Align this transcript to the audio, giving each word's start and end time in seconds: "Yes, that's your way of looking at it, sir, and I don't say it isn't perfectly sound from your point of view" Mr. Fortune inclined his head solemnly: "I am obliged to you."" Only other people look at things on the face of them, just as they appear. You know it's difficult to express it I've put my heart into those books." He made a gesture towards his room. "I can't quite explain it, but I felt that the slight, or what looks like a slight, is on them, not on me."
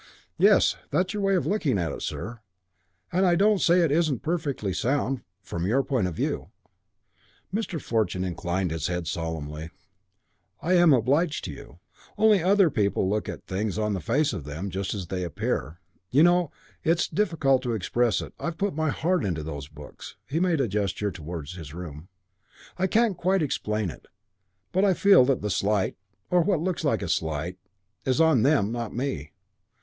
"Yes, 0.39 0.75
that's 0.89 1.13
your 1.13 1.21
way 1.21 1.35
of 1.35 1.45
looking 1.45 1.77
at 1.77 1.91
it, 1.91 2.01
sir, 2.01 2.39
and 3.13 3.23
I 3.23 3.35
don't 3.35 3.61
say 3.61 3.81
it 3.81 3.91
isn't 3.91 4.23
perfectly 4.23 4.73
sound 4.73 5.21
from 5.43 5.67
your 5.67 5.83
point 5.83 6.07
of 6.07 6.15
view" 6.15 6.49
Mr. 7.55 7.79
Fortune 7.79 8.23
inclined 8.23 8.71
his 8.71 8.87
head 8.87 9.05
solemnly: 9.05 9.69
"I 10.59 10.73
am 10.73 10.91
obliged 10.91 11.43
to 11.43 11.51
you."" 11.51 11.79
Only 12.17 12.41
other 12.41 12.71
people 12.71 13.07
look 13.07 13.29
at 13.29 13.45
things 13.45 13.77
on 13.77 13.93
the 13.93 13.99
face 13.99 14.33
of 14.33 14.43
them, 14.43 14.71
just 14.71 14.95
as 14.95 15.05
they 15.05 15.23
appear. 15.23 15.79
You 16.09 16.23
know 16.23 16.51
it's 16.83 17.07
difficult 17.07 17.61
to 17.61 17.73
express 17.75 18.23
it 18.23 18.33
I've 18.39 18.57
put 18.57 18.73
my 18.73 18.89
heart 18.89 19.23
into 19.23 19.43
those 19.43 19.67
books." 19.67 20.15
He 20.25 20.39
made 20.39 20.59
a 20.61 20.67
gesture 20.67 21.11
towards 21.11 21.53
his 21.53 21.75
room. 21.75 22.07
"I 22.75 22.87
can't 22.87 23.15
quite 23.17 23.43
explain 23.43 23.91
it, 23.91 24.07
but 24.71 24.83
I 24.83 24.95
felt 24.95 25.27
that 25.27 25.43
the 25.43 25.51
slight, 25.51 25.95
or 26.31 26.41
what 26.41 26.59
looks 26.59 26.83
like 26.83 27.03
a 27.03 27.07
slight, 27.07 27.59
is 28.03 28.19
on 28.19 28.41
them, 28.41 28.71
not 28.71 28.89
on 28.89 28.97
me." 28.97 29.33